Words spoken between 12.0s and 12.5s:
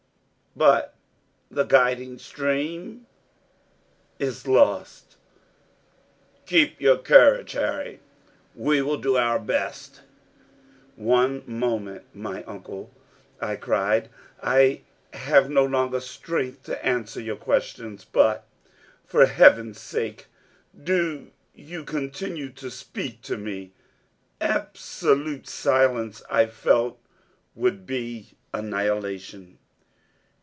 my